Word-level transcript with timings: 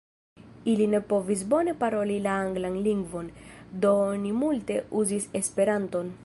Ili 0.71 0.85
ne 0.93 1.01
povis 1.11 1.43
bone 1.51 1.75
paroli 1.83 2.15
la 2.29 2.33
anglan 2.45 2.79
lingvon, 2.87 3.29
do 3.85 3.93
oni 4.07 4.33
multe 4.41 4.81
uzis 5.05 5.33
Esperanton. 5.43 6.13